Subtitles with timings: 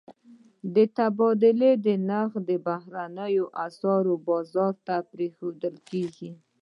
[0.75, 2.31] د تبادلې نرخ
[2.67, 6.31] بهرنیو اسعارو بازار ته پرېښودل کېږي.